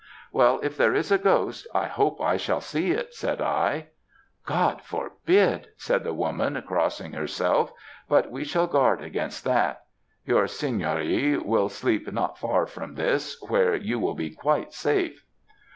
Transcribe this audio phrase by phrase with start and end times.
[0.31, 3.89] "'Well, if there is a ghost, I hope I shall see it,' said I.
[4.47, 7.71] "'God forbid!' said the woman, crossing herself.
[8.09, 9.83] 'But we shall guard against that;
[10.25, 15.23] your seigneurie will sleep not far from this, where you will be quite safe.'